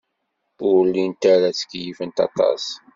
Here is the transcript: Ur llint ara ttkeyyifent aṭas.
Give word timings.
Ur 0.69 0.81
llint 0.87 1.23
ara 1.33 1.49
ttkeyyifent 1.51 2.17
aṭas. 2.27 2.63